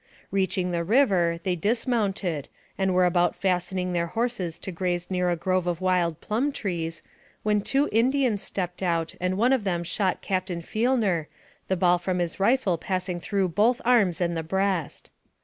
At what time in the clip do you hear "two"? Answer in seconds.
7.61-7.87